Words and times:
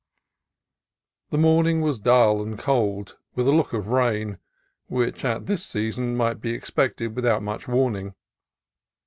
The 1.29 1.37
morning 1.37 1.81
was 1.81 1.99
dull 1.99 2.41
and 2.41 2.57
cold, 2.57 3.17
with 3.35 3.47
a 3.47 3.51
look 3.51 3.71
of 3.71 3.89
rain, 3.89 4.39
which 4.87 5.23
at 5.23 5.45
this 5.45 5.63
sea 5.63 5.91
son 5.91 6.17
might 6.17 6.41
be 6.41 6.53
expected 6.55 7.15
without 7.15 7.43
much 7.43 7.67
warning. 7.67 8.15